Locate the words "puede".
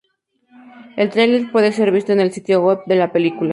1.51-1.71